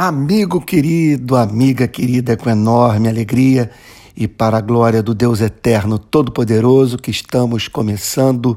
Amigo 0.00 0.60
querido, 0.60 1.34
amiga 1.34 1.88
querida, 1.88 2.36
com 2.36 2.48
enorme 2.48 3.08
alegria 3.08 3.68
e 4.16 4.28
para 4.28 4.58
a 4.58 4.60
glória 4.60 5.02
do 5.02 5.12
Deus 5.12 5.40
Eterno 5.40 5.98
Todo-Poderoso, 5.98 6.96
que 6.96 7.10
estamos 7.10 7.66
começando 7.66 8.56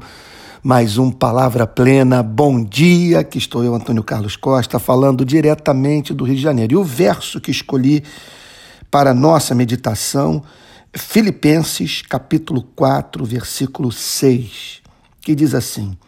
mais 0.62 0.98
um 0.98 1.10
Palavra 1.10 1.66
Plena. 1.66 2.22
Bom 2.22 2.62
dia, 2.62 3.24
que 3.24 3.38
estou 3.38 3.64
eu, 3.64 3.74
Antônio 3.74 4.04
Carlos 4.04 4.36
Costa, 4.36 4.78
falando 4.78 5.24
diretamente 5.24 6.14
do 6.14 6.22
Rio 6.22 6.36
de 6.36 6.42
Janeiro. 6.42 6.74
E 6.74 6.76
o 6.76 6.84
verso 6.84 7.40
que 7.40 7.50
escolhi 7.50 8.04
para 8.88 9.12
nossa 9.12 9.52
meditação, 9.52 10.44
Filipenses, 10.94 12.02
capítulo 12.02 12.62
4, 12.76 13.24
versículo 13.24 13.90
6, 13.90 14.80
que 15.20 15.34
diz 15.34 15.56
assim: 15.56 15.98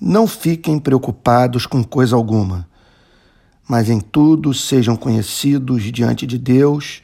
Não 0.00 0.26
fiquem 0.26 0.76
preocupados 0.80 1.66
com 1.66 1.84
coisa 1.84 2.16
alguma 2.16 2.66
mas 3.68 3.90
em 3.90 4.00
tudo 4.00 4.54
sejam 4.54 4.96
conhecidos 4.96 5.82
diante 5.84 6.26
de 6.26 6.38
Deus 6.38 7.02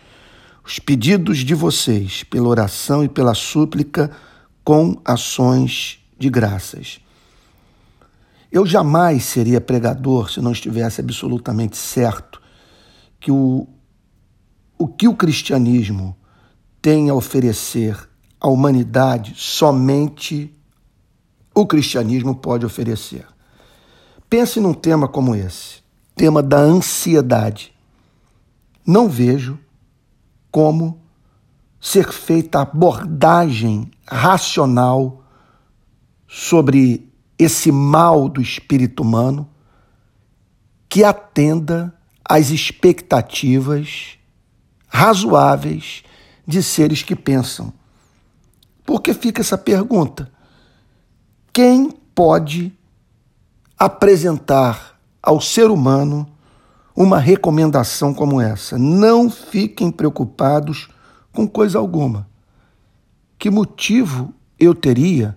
os 0.64 0.78
pedidos 0.78 1.38
de 1.38 1.54
vocês, 1.54 2.22
pela 2.22 2.48
oração 2.48 3.02
e 3.02 3.08
pela 3.08 3.34
súplica, 3.34 4.10
com 4.62 4.96
ações 5.04 5.98
de 6.16 6.30
graças. 6.30 7.00
Eu 8.50 8.64
jamais 8.64 9.24
seria 9.24 9.60
pregador 9.60 10.30
se 10.30 10.40
não 10.40 10.52
estivesse 10.52 11.00
absolutamente 11.00 11.76
certo 11.76 12.40
que 13.18 13.32
o, 13.32 13.66
o 14.78 14.86
que 14.86 15.08
o 15.08 15.16
cristianismo 15.16 16.16
tem 16.80 17.10
a 17.10 17.14
oferecer 17.14 17.98
à 18.40 18.48
humanidade 18.48 19.34
somente 19.36 20.54
o 21.52 21.66
cristianismo 21.66 22.36
pode 22.36 22.64
oferecer. 22.64 23.26
Pense 24.30 24.60
num 24.60 24.74
tema 24.74 25.08
como 25.08 25.34
esse 25.34 25.81
tema 26.14 26.42
da 26.42 26.58
ansiedade. 26.58 27.72
Não 28.86 29.08
vejo 29.08 29.58
como 30.50 31.00
ser 31.80 32.12
feita 32.12 32.60
abordagem 32.60 33.90
racional 34.06 35.24
sobre 36.28 37.10
esse 37.38 37.72
mal 37.72 38.28
do 38.28 38.40
espírito 38.40 39.02
humano 39.02 39.48
que 40.88 41.02
atenda 41.02 41.92
às 42.24 42.50
expectativas 42.50 44.18
razoáveis 44.86 46.02
de 46.46 46.62
seres 46.62 47.02
que 47.02 47.16
pensam. 47.16 47.72
Porque 48.84 49.14
fica 49.14 49.40
essa 49.40 49.56
pergunta: 49.56 50.30
quem 51.52 51.90
pode 52.14 52.76
apresentar 53.78 54.91
ao 55.22 55.40
ser 55.40 55.70
humano 55.70 56.26
uma 56.94 57.18
recomendação 57.18 58.12
como 58.12 58.40
essa. 58.40 58.76
Não 58.76 59.30
fiquem 59.30 59.90
preocupados 59.90 60.88
com 61.32 61.46
coisa 61.46 61.78
alguma. 61.78 62.28
Que 63.38 63.50
motivo 63.50 64.34
eu 64.58 64.74
teria 64.74 65.36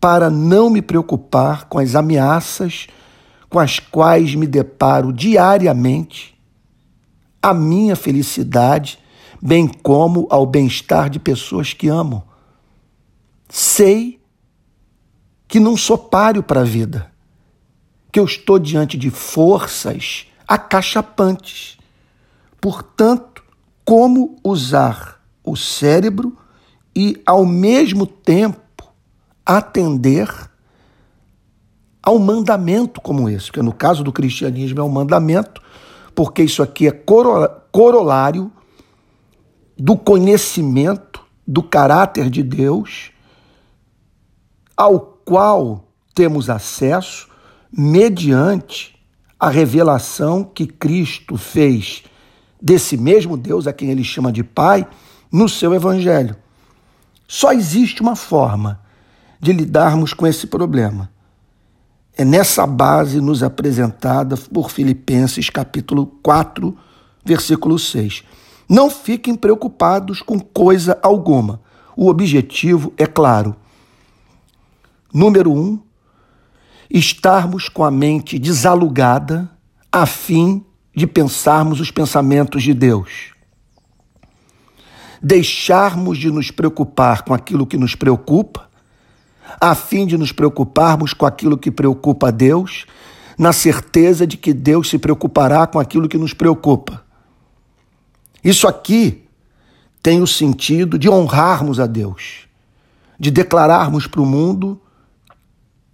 para 0.00 0.30
não 0.30 0.70
me 0.70 0.80
preocupar 0.80 1.66
com 1.66 1.78
as 1.78 1.94
ameaças 1.94 2.88
com 3.50 3.58
as 3.58 3.80
quais 3.80 4.36
me 4.36 4.46
deparo 4.46 5.12
diariamente, 5.12 6.38
a 7.42 7.52
minha 7.52 7.96
felicidade, 7.96 8.98
bem 9.42 9.66
como 9.66 10.28
ao 10.30 10.46
bem-estar 10.46 11.10
de 11.10 11.18
pessoas 11.18 11.72
que 11.74 11.88
amo? 11.88 12.22
Sei 13.48 14.20
que 15.48 15.58
não 15.58 15.76
sou 15.76 15.98
páreo 15.98 16.44
para 16.44 16.60
a 16.60 16.64
vida 16.64 17.09
que 18.10 18.18
eu 18.18 18.24
estou 18.24 18.58
diante 18.58 18.96
de 18.96 19.10
forças 19.10 20.26
acachapantes. 20.46 21.78
Portanto, 22.60 23.42
como 23.84 24.38
usar 24.44 25.20
o 25.44 25.56
cérebro 25.56 26.36
e, 26.94 27.20
ao 27.24 27.46
mesmo 27.46 28.06
tempo, 28.06 28.60
atender 29.46 30.28
a 32.02 32.10
um 32.10 32.18
mandamento 32.18 33.00
como 33.00 33.28
esse, 33.28 33.46
porque 33.46 33.62
no 33.62 33.72
caso 33.72 34.02
do 34.02 34.12
cristianismo 34.12 34.80
é 34.80 34.82
um 34.82 34.88
mandamento, 34.88 35.62
porque 36.14 36.42
isso 36.42 36.62
aqui 36.62 36.88
é 36.88 37.04
corolário 37.72 38.50
do 39.76 39.96
conhecimento 39.96 41.24
do 41.46 41.62
caráter 41.62 42.28
de 42.28 42.42
Deus, 42.42 43.12
ao 44.76 45.00
qual 45.24 45.84
temos 46.14 46.50
acesso 46.50 47.29
mediante 47.72 48.98
a 49.38 49.48
revelação 49.48 50.44
que 50.44 50.66
Cristo 50.66 51.36
fez 51.36 52.02
desse 52.60 52.96
mesmo 52.96 53.36
Deus 53.36 53.66
a 53.66 53.72
quem 53.72 53.90
ele 53.90 54.04
chama 54.04 54.30
de 54.30 54.44
Pai 54.44 54.86
no 55.32 55.48
seu 55.48 55.72
Evangelho. 55.74 56.36
Só 57.26 57.52
existe 57.52 58.02
uma 58.02 58.16
forma 58.16 58.80
de 59.40 59.52
lidarmos 59.52 60.12
com 60.12 60.26
esse 60.26 60.46
problema. 60.46 61.10
É 62.16 62.24
nessa 62.24 62.66
base 62.66 63.20
nos 63.20 63.42
apresentada 63.42 64.36
por 64.36 64.70
Filipenses 64.70 65.48
capítulo 65.48 66.06
4, 66.22 66.76
versículo 67.24 67.78
6. 67.78 68.24
Não 68.68 68.90
fiquem 68.90 69.34
preocupados 69.34 70.20
com 70.20 70.38
coisa 70.38 70.98
alguma. 71.02 71.60
O 71.96 72.08
objetivo 72.08 72.92
é 72.98 73.06
claro. 73.06 73.56
Número 75.12 75.52
um, 75.52 75.80
estarmos 76.90 77.68
com 77.68 77.84
a 77.84 77.90
mente 77.90 78.38
desalugada 78.38 79.50
a 79.92 80.04
fim 80.06 80.64
de 80.94 81.06
pensarmos 81.06 81.80
os 81.80 81.90
pensamentos 81.90 82.62
de 82.62 82.74
Deus. 82.74 83.32
Deixarmos 85.22 86.18
de 86.18 86.30
nos 86.30 86.50
preocupar 86.50 87.22
com 87.22 87.32
aquilo 87.32 87.66
que 87.66 87.76
nos 87.76 87.94
preocupa, 87.94 88.68
a 89.60 89.74
fim 89.74 90.06
de 90.06 90.16
nos 90.18 90.32
preocuparmos 90.32 91.12
com 91.12 91.26
aquilo 91.26 91.56
que 91.56 91.70
preocupa 91.70 92.28
a 92.28 92.30
Deus, 92.30 92.86
na 93.38 93.52
certeza 93.52 94.26
de 94.26 94.36
que 94.36 94.52
Deus 94.52 94.88
se 94.88 94.98
preocupará 94.98 95.66
com 95.66 95.78
aquilo 95.78 96.08
que 96.08 96.18
nos 96.18 96.34
preocupa. 96.34 97.04
Isso 98.42 98.66
aqui 98.66 99.24
tem 100.02 100.20
o 100.22 100.26
sentido 100.26 100.98
de 100.98 101.08
honrarmos 101.08 101.78
a 101.78 101.86
Deus, 101.86 102.48
de 103.18 103.30
declararmos 103.30 104.06
para 104.06 104.20
o 104.20 104.26
mundo 104.26 104.80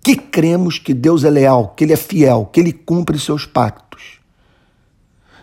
que 0.07 0.15
cremos 0.15 0.79
que 0.79 0.95
Deus 0.95 1.25
é 1.25 1.31
leal, 1.31 1.75
que 1.77 1.83
Ele 1.83 1.93
é 1.93 1.97
fiel, 1.97 2.49
que 2.53 2.61
Ele 2.61 2.73
cumpre 2.73 3.19
seus 3.19 3.45
pactos. 3.45 4.21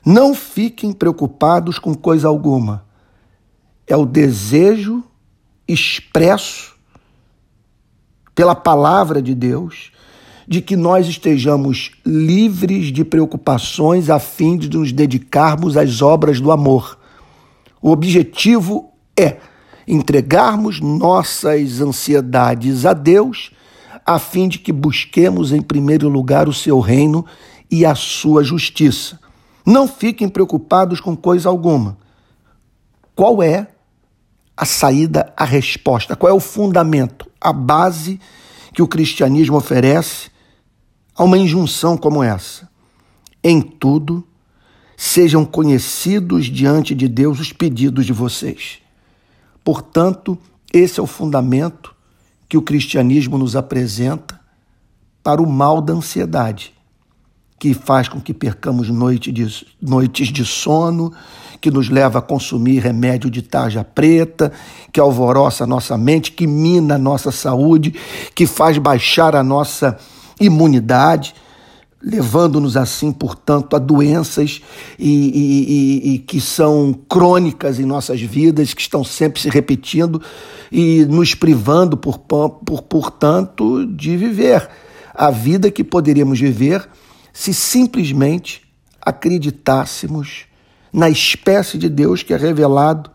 Não 0.06 0.34
fiquem 0.34 0.94
preocupados 0.94 1.78
com 1.78 1.94
coisa 1.94 2.30
alguma. 2.30 2.86
É 3.86 3.98
o 3.98 4.06
desejo 4.06 5.04
expresso 5.68 6.78
pela 8.34 8.56
palavra 8.56 9.22
de 9.22 9.36
Deus 9.36 9.92
de 10.48 10.62
que 10.62 10.78
nós 10.78 11.08
estejamos 11.08 11.92
livres 12.06 12.86
de 12.86 13.04
preocupações 13.04 14.10
a 14.10 14.18
fim 14.18 14.56
de 14.56 14.70
nos 14.70 14.94
dedicarmos 14.94 15.76
às 15.76 16.02
obras 16.02 16.40
do 16.40 16.54
amor. 16.54 16.98
O 17.82 17.92
objetivo 17.92 18.94
é 19.20 19.40
entregarmos 19.86 20.80
nossas 20.80 21.82
ansiedades 21.82 22.86
a 22.86 22.94
Deus 22.94 23.52
a 24.06 24.20
fim 24.20 24.48
de 24.48 24.60
que 24.60 24.72
busquemos 24.72 25.52
em 25.52 25.62
primeiro 25.62 26.10
lugar 26.10 26.48
o 26.48 26.54
seu 26.54 26.80
reino 26.80 27.26
e 27.72 27.86
a 27.86 27.96
sua 27.96 28.44
justiça. 28.44 29.20
Não 29.66 29.88
fiquem 29.88 30.28
preocupados 30.28 31.00
com 31.00 31.16
coisa 31.16 31.50
alguma. 31.50 31.98
Qual 33.16 33.42
é 33.42 33.68
a 34.56 34.66
saída, 34.66 35.34
a 35.38 35.46
resposta? 35.46 36.16
Qual 36.16 36.30
é 36.30 36.34
o 36.36 36.40
fundamento, 36.40 37.30
a 37.40 37.54
base 37.54 38.20
que 38.74 38.82
o 38.82 38.88
cristianismo 38.88 39.56
oferece 39.56 40.30
a 41.16 41.24
uma 41.24 41.38
injunção 41.38 41.96
como 41.96 42.22
essa? 42.22 42.70
Em 43.44 43.62
tudo, 43.62 44.26
sejam 44.98 45.46
conhecidos 45.46 46.46
diante 46.46 46.94
de 46.94 47.08
Deus 47.08 47.40
os 47.40 47.54
pedidos 47.54 48.06
de 48.06 48.14
vocês. 48.14 48.80
Portanto, 49.64 50.38
esse 50.74 51.00
é 51.00 51.04
o 51.04 51.08
fundamento 51.08 51.93
que 52.54 52.58
o 52.58 52.62
cristianismo 52.62 53.36
nos 53.36 53.56
apresenta 53.56 54.40
para 55.24 55.42
o 55.42 55.50
mal 55.50 55.82
da 55.82 55.92
ansiedade, 55.92 56.72
que 57.58 57.74
faz 57.74 58.08
com 58.08 58.22
que 58.22 58.32
percamos 58.32 58.90
noite 58.90 59.32
de, 59.32 59.66
noites 59.82 60.28
de 60.28 60.46
sono, 60.46 61.12
que 61.60 61.72
nos 61.72 61.90
leva 61.90 62.20
a 62.20 62.22
consumir 62.22 62.78
remédio 62.78 63.28
de 63.32 63.42
tarja 63.42 63.84
preta, 63.84 64.52
que 64.92 65.00
alvoroça 65.00 65.64
a 65.64 65.68
nossa 65.68 65.98
mente, 65.98 66.32
que 66.32 66.46
mina 66.46 66.94
a 66.94 67.00
nossa 67.00 67.32
saúde, 67.32 67.96
que 68.36 68.46
faz 68.46 68.78
baixar 68.78 69.36
a 69.36 69.44
nossa 69.44 69.98
imunidade, 70.40 71.34
levando-nos 72.04 72.76
assim, 72.76 73.14
portanto, 73.14 73.76
a 73.78 73.80
doenças 73.80 74.62
e, 75.00 75.10
e, 75.10 76.10
e, 76.10 76.14
e, 76.16 76.20
que 76.20 76.42
são 76.42 76.94
crônicas 77.08 77.80
em 77.80 77.86
nossas 77.86 78.22
vidas, 78.22 78.74
que 78.74 78.82
estão 78.82 79.06
sempre 79.06 79.42
se 79.42 79.50
repetindo 79.50 80.22
e 80.70 81.06
nos 81.06 81.34
privando, 81.34 81.96
por, 81.96 82.20
por, 82.20 82.82
portanto, 82.84 83.86
de 83.88 84.18
viver 84.18 84.70
a 85.14 85.32
vida 85.32 85.72
que 85.72 85.84
poderíamos 85.84 86.40
viver 86.40 86.90
se 87.32 87.54
simplesmente 87.54 88.62
acreditássemos 89.02 90.46
na 90.92 91.10
espécie 91.10 91.78
de 91.78 91.88
Deus 91.88 92.22
que 92.22 92.34
é 92.34 92.38
revelado 92.38 93.10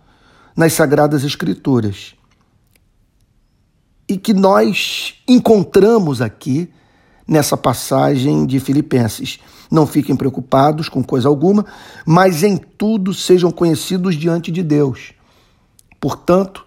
nas 0.57 0.73
Sagradas 0.73 1.25
Escrituras. 1.25 2.15
E 4.09 4.17
que 4.17 4.33
nós 4.33 5.15
encontramos 5.29 6.23
aqui 6.23 6.71
nessa 7.29 7.57
passagem 7.57 8.47
de 8.47 8.59
Filipenses. 8.59 9.39
Não 9.71 9.87
fiquem 9.87 10.17
preocupados 10.17 10.89
com 10.89 11.05
coisa 11.05 11.29
alguma, 11.29 11.67
mas 12.07 12.43
em 12.43 12.57
tudo 12.57 13.13
sejam 13.13 13.51
conhecidos 13.51 14.15
diante 14.15 14.51
de 14.51 14.63
Deus. 14.63 15.13
Portanto, 16.01 16.65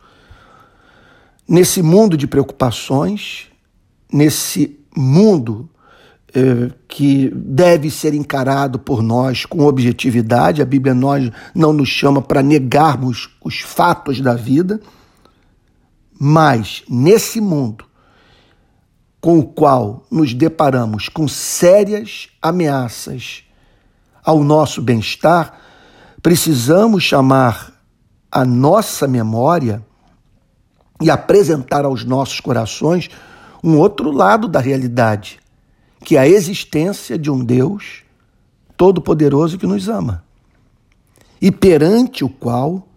nesse 1.48 1.82
mundo 1.82 2.16
de 2.16 2.28
preocupações, 2.28 3.48
nesse 4.14 4.80
mundo 4.96 5.68
eh, 6.34 6.72
que 6.88 7.30
deve 7.36 7.92
ser 7.92 8.14
encarado 8.14 8.80
por 8.80 9.04
nós 9.04 9.46
com 9.46 9.66
objetividade. 9.66 10.62
A 10.62 10.66
Bíblia 10.66 10.94
nós 10.94 11.30
não 11.54 11.74
nos 11.74 11.90
chama 11.90 12.22
para 12.22 12.42
negarmos 12.42 13.30
os 13.44 13.60
fatos 13.60 14.22
da 14.22 14.34
vida, 14.34 14.80
mas 16.18 16.84
nesse 16.88 17.42
mundo 17.42 17.84
com 19.22 19.38
o 19.38 19.46
qual 19.46 20.04
nos 20.10 20.34
deparamos 20.34 21.08
com 21.08 21.28
sérias 21.28 22.28
ameaças 22.42 23.44
ao 24.24 24.44
nosso 24.44 24.82
bem-estar, 24.82 25.60
precisamos 26.22 27.04
chamar 27.04 27.72
a 28.32 28.44
nossa 28.44 29.08
memória 29.08 29.86
e 31.00 31.10
apresentar 31.10 31.86
aos 31.86 32.04
nossos 32.04 32.40
corações 32.40 33.10
um 33.64 33.78
outro 33.78 34.12
lado 34.12 34.48
da 34.48 34.60
realidade, 34.60 35.40
que 36.04 36.18
é 36.18 36.20
a 36.20 36.28
existência 36.28 37.18
de 37.18 37.30
um 37.30 37.46
Deus 37.46 38.04
todo-poderoso 38.76 39.60
que 39.60 39.68
nos 39.68 39.88
ama 39.88 40.24
e 41.40 41.52
perante 41.52 42.24
o 42.24 42.30
qual 42.30 42.88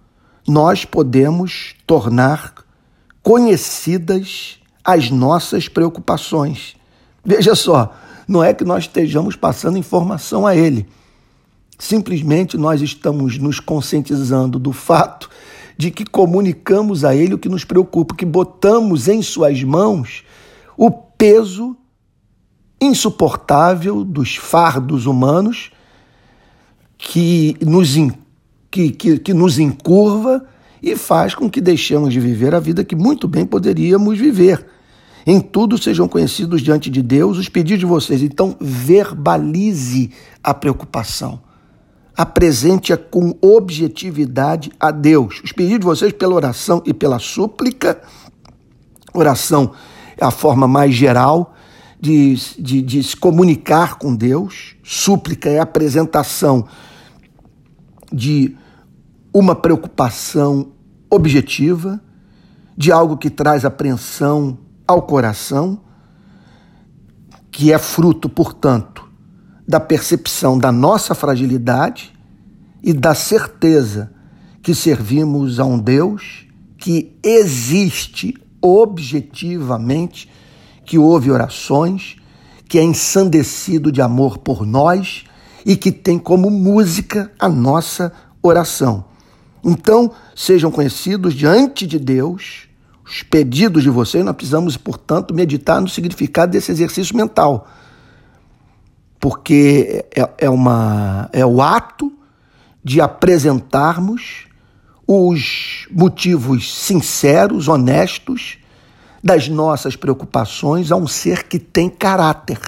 nós 0.47 0.85
podemos 0.85 1.75
tornar 1.87 2.55
conhecidas 3.23 4.61
as 4.85 5.11
nossas 5.11 5.69
preocupações. 5.69 6.77
Veja 7.25 7.55
só, 7.55 7.95
não 8.29 8.45
é 8.45 8.53
que 8.53 8.65
nós 8.65 8.85
estejamos 8.85 9.35
passando 9.35 9.79
informação 9.79 10.47
a 10.47 10.55
Ele. 10.55 10.87
Simplesmente 11.79 12.57
nós 12.57 12.83
estamos 12.83 13.39
nos 13.39 13.59
conscientizando 13.59 14.59
do 14.59 14.73
fato 14.73 15.29
de 15.77 15.91
que 15.91 16.05
comunicamos 16.05 17.05
a 17.05 17.15
Ele 17.15 17.35
o 17.35 17.39
que 17.39 17.49
nos 17.49 17.65
preocupa, 17.65 18.15
que 18.15 18.27
botamos 18.27 19.09
em 19.09 19.23
Suas 19.23 19.63
mãos 19.63 20.23
o 20.77 20.91
peso 20.91 21.77
insuportável 22.81 24.05
dos 24.05 24.37
fardos 24.37 25.07
humanos 25.07 25.71
que 26.99 27.57
nos, 27.61 27.97
que, 28.71 28.91
que, 28.91 29.19
que 29.19 29.35
nos 29.35 29.59
encurva 29.59 30.45
e 30.83 30.97
faz 30.97 31.35
com 31.35 31.49
que 31.49 31.61
deixemos 31.61 32.13
de 32.13 32.21
viver 32.21 32.55
a 32.55 32.61
vida 32.61 32.85
que 32.85 32.95
muito 32.95 33.27
bem 33.27 33.47
poderíamos 33.47 34.19
viver. 34.19 34.74
Em 35.27 35.41
tudo 35.41 35.79
sejam 35.79 36.07
conhecidos 36.07 36.61
diante 36.61 36.91
de 36.91 37.03
Deus 37.03 37.39
os 37.39 37.49
pedidos 37.49 37.81
de 37.81 37.87
vocês. 37.87 38.23
Então, 38.23 38.57
verbalize 38.61 40.11
a 40.43 40.53
preocupação. 40.53 41.41
Apresente-a 42.17 42.97
com 42.97 43.35
objetividade 43.41 44.71
a 44.79 44.91
Deus. 44.91 45.41
Os 45.43 45.53
pedidos 45.53 45.81
de 45.81 45.87
vocês 45.87 46.13
pela 46.13 46.35
oração 46.35 46.83
e 46.85 46.93
pela 46.93 47.19
súplica. 47.19 48.01
Oração 49.15 49.73
é 50.17 50.25
a 50.25 50.31
forma 50.31 50.69
mais 50.69 50.95
geral 50.95 51.55
de, 51.99 52.35
de, 52.59 52.83
de 52.83 53.03
se 53.03 53.17
comunicar 53.17 53.97
com 53.97 54.15
Deus. 54.15 54.77
Súplica 54.83 55.49
é 55.49 55.59
a 55.59 55.63
apresentação 55.63 56.67
de 58.13 58.55
uma 59.33 59.55
preocupação 59.55 60.73
objetiva, 61.11 62.01
de 62.77 62.93
algo 62.93 63.17
que 63.17 63.31
traz 63.31 63.65
apreensão 63.65 64.59
ao 64.87 65.03
coração, 65.03 65.81
que 67.51 67.73
é 67.73 67.79
fruto, 67.79 68.29
portanto, 68.29 69.09
da 69.67 69.81
percepção 69.81 70.59
da 70.59 70.71
nossa 70.71 71.15
fragilidade 71.15 72.13
e 72.83 72.93
da 72.93 73.15
certeza 73.15 74.13
que 74.63 74.75
servimos 74.75 75.59
a 75.59 75.65
um 75.65 75.79
Deus 75.79 76.47
que 76.77 77.17
existe 77.23 78.35
objetivamente, 78.61 80.31
que 80.85 80.99
ouve 80.99 81.31
orações, 81.31 82.17
que 82.69 82.79
é 82.79 82.83
ensandecido 82.83 83.93
de 83.93 84.03
amor 84.03 84.39
por 84.39 84.67
nós 84.67 85.25
e 85.65 85.77
que 85.77 85.93
tem 85.93 86.19
como 86.19 86.51
música 86.51 87.33
a 87.39 87.49
nossa 87.49 88.13
oração. 88.43 89.07
Então, 89.65 90.13
sejam 90.35 90.71
conhecidos 90.71 91.33
diante 91.33 91.87
de 91.87 91.99
Deus 91.99 92.69
os 93.07 93.23
pedidos 93.23 93.83
de 93.83 93.91
vocês, 93.91 94.25
nós 94.25 94.35
precisamos, 94.35 94.77
portanto, 94.77 95.35
meditar 95.35 95.81
no 95.81 95.89
significado 95.89 96.53
desse 96.53 96.73
exercício 96.73 97.17
mental. 97.17 97.69
Porque 99.21 100.07
é, 100.15 100.29
é, 100.39 100.51
uma, 100.51 101.29
é 101.33 101.45
o 101.45 101.61
ato 101.61 102.13
de 102.83 103.01
apresentarmos 103.01 104.47
os 105.07 105.87
motivos 105.91 106.75
sinceros, 106.75 107.69
honestos 107.69 108.59
das 109.23 109.49
nossas 109.49 109.97
preocupações 109.97 110.91
a 110.91 110.97
um 110.97 111.07
ser 111.07 111.45
que 111.45 111.59
tem 111.59 111.89
caráter, 111.89 112.61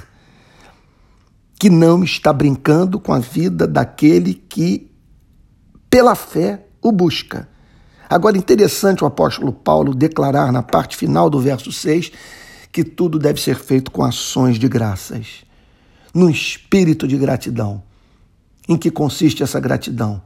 que 1.58 1.70
não 1.70 2.04
está 2.04 2.32
brincando 2.32 3.00
com 3.00 3.12
a 3.12 3.18
vida 3.18 3.66
daquele 3.66 4.34
que, 4.34 4.90
pela 5.88 6.14
fé, 6.14 6.66
o 6.82 6.92
busca. 6.92 7.48
Agora, 8.08 8.38
interessante 8.38 9.02
o 9.02 9.06
apóstolo 9.06 9.52
Paulo 9.52 9.94
declarar 9.94 10.52
na 10.52 10.62
parte 10.62 10.96
final 10.96 11.28
do 11.28 11.40
verso 11.40 11.72
6 11.72 12.12
que 12.70 12.84
tudo 12.84 13.18
deve 13.18 13.40
ser 13.40 13.58
feito 13.58 13.90
com 13.90 14.04
ações 14.04 14.58
de 14.58 14.68
graças, 14.68 15.44
num 16.14 16.28
espírito 16.28 17.08
de 17.08 17.16
gratidão. 17.16 17.82
Em 18.68 18.76
que 18.76 18.90
consiste 18.90 19.42
essa 19.42 19.58
gratidão? 19.58 20.22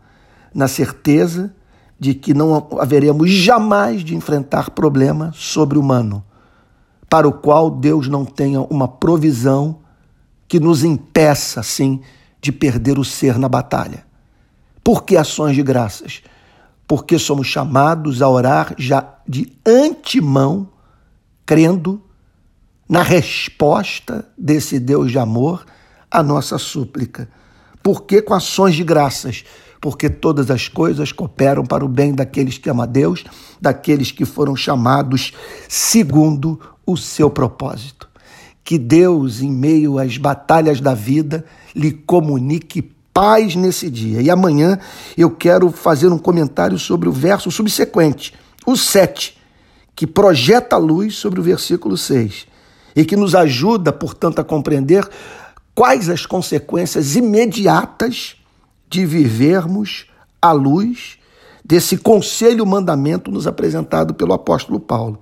Na 0.52 0.66
certeza 0.66 1.54
de 1.98 2.14
que 2.14 2.34
não 2.34 2.68
haveremos 2.78 3.30
jamais 3.30 4.02
de 4.02 4.16
enfrentar 4.16 4.70
problema 4.70 5.32
sobre-humano, 5.34 6.24
para 7.08 7.28
o 7.28 7.32
qual 7.32 7.70
Deus 7.70 8.08
não 8.08 8.24
tenha 8.24 8.60
uma 8.62 8.88
provisão 8.88 9.80
que 10.48 10.58
nos 10.58 10.82
impeça, 10.82 11.60
assim, 11.60 12.00
de 12.40 12.50
perder 12.50 12.98
o 12.98 13.04
ser 13.04 13.38
na 13.38 13.48
batalha. 13.48 14.04
Por 14.82 15.04
que 15.04 15.16
ações 15.16 15.54
de 15.54 15.62
graças? 15.62 16.22
Porque 16.90 17.20
somos 17.20 17.46
chamados 17.46 18.20
a 18.20 18.28
orar 18.28 18.74
já 18.76 19.14
de 19.24 19.56
antemão, 19.64 20.68
crendo 21.46 22.02
na 22.88 23.00
resposta 23.00 24.28
desse 24.36 24.80
Deus 24.80 25.12
de 25.12 25.18
amor 25.20 25.64
à 26.10 26.20
nossa 26.20 26.58
súplica. 26.58 27.28
Por 27.80 28.02
que 28.02 28.20
com 28.20 28.34
ações 28.34 28.74
de 28.74 28.82
graças? 28.82 29.44
porque 29.80 30.10
todas 30.10 30.50
as 30.50 30.68
coisas 30.68 31.10
cooperam 31.12 31.64
para 31.64 31.84
o 31.84 31.88
bem 31.88 32.12
daqueles 32.12 32.58
que 32.58 32.68
amam 32.68 32.82
a 32.82 32.86
Deus, 32.86 33.24
daqueles 33.60 34.12
que 34.12 34.24
foram 34.26 34.54
chamados 34.54 35.32
segundo 35.68 36.60
o 36.84 36.96
seu 36.96 37.30
propósito. 37.30 38.06
Que 38.62 38.76
Deus, 38.76 39.40
em 39.40 39.50
meio 39.50 39.98
às 39.98 40.18
batalhas 40.18 40.80
da 40.80 40.92
vida, 40.92 41.44
lhe 41.74 41.92
comunique 41.92 42.92
paz 43.12 43.54
nesse 43.54 43.90
dia. 43.90 44.20
E 44.20 44.30
amanhã 44.30 44.78
eu 45.16 45.30
quero 45.30 45.70
fazer 45.70 46.08
um 46.08 46.18
comentário 46.18 46.78
sobre 46.78 47.08
o 47.08 47.12
verso 47.12 47.50
subsequente, 47.50 48.34
o 48.66 48.76
7, 48.76 49.36
que 49.94 50.06
projeta 50.06 50.76
a 50.76 50.78
luz 50.78 51.16
sobre 51.16 51.40
o 51.40 51.42
versículo 51.42 51.96
6 51.96 52.46
e 52.94 53.04
que 53.04 53.16
nos 53.16 53.34
ajuda, 53.34 53.92
portanto, 53.92 54.40
a 54.40 54.44
compreender 54.44 55.08
quais 55.74 56.08
as 56.08 56.26
consequências 56.26 57.16
imediatas 57.16 58.36
de 58.88 59.06
vivermos 59.06 60.06
à 60.42 60.52
luz 60.52 61.18
desse 61.64 61.96
conselho 61.96 62.66
mandamento 62.66 63.30
nos 63.30 63.46
apresentado 63.46 64.14
pelo 64.14 64.32
apóstolo 64.32 64.80
Paulo. 64.80 65.20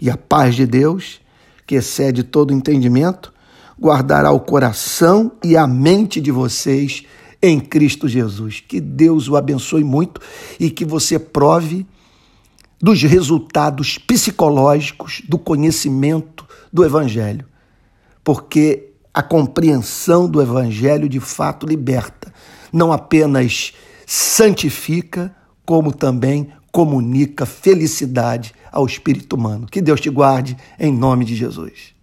E 0.00 0.08
a 0.10 0.16
paz 0.16 0.54
de 0.54 0.66
Deus, 0.66 1.20
que 1.66 1.74
excede 1.74 2.22
todo 2.22 2.52
entendimento, 2.52 3.32
guardará 3.80 4.30
o 4.30 4.40
coração 4.40 5.32
e 5.44 5.56
a 5.56 5.66
mente 5.66 6.20
de 6.20 6.30
vocês 6.30 7.04
em 7.42 7.60
Cristo 7.60 8.08
Jesus. 8.08 8.62
Que 8.66 8.80
Deus 8.80 9.28
o 9.28 9.36
abençoe 9.36 9.84
muito 9.84 10.20
e 10.58 10.70
que 10.70 10.84
você 10.84 11.18
prove 11.18 11.86
dos 12.80 13.02
resultados 13.02 13.98
psicológicos 13.98 15.22
do 15.28 15.38
conhecimento 15.38 16.46
do 16.72 16.84
Evangelho, 16.84 17.46
porque 18.22 18.92
a 19.12 19.22
compreensão 19.22 20.28
do 20.28 20.42
Evangelho 20.42 21.08
de 21.08 21.20
fato 21.20 21.66
liberta 21.66 22.32
não 22.72 22.92
apenas 22.92 23.72
santifica, 24.06 25.34
como 25.64 25.92
também 25.92 26.48
comunica 26.70 27.46
felicidade 27.46 28.54
ao 28.70 28.84
espírito 28.84 29.34
humano. 29.34 29.66
Que 29.66 29.80
Deus 29.80 30.00
te 30.00 30.10
guarde 30.10 30.56
em 30.78 30.92
nome 30.92 31.24
de 31.24 31.34
Jesus. 31.34 31.95